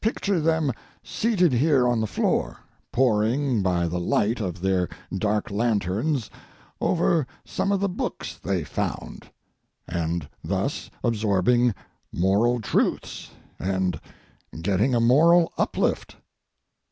[0.00, 0.70] Picture them
[1.02, 2.58] seated here on the floor,
[2.92, 6.30] poring by the light of their dark lanterns
[6.80, 9.28] over some of the books they found,
[9.88, 11.74] and thus absorbing
[12.12, 14.00] moral truths and
[14.62, 16.18] getting a moral uplift.